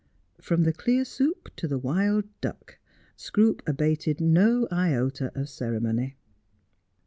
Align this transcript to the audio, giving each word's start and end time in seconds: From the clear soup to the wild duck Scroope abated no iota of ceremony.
From 0.41 0.63
the 0.63 0.73
clear 0.73 1.05
soup 1.05 1.49
to 1.57 1.67
the 1.67 1.77
wild 1.77 2.23
duck 2.41 2.79
Scroope 3.15 3.61
abated 3.67 4.19
no 4.19 4.67
iota 4.71 5.31
of 5.39 5.47
ceremony. 5.47 6.17